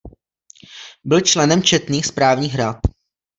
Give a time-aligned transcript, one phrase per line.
[1.03, 2.79] Byl členem četných správních rad.